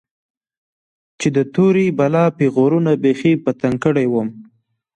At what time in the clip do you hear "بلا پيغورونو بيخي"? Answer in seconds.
1.99-3.33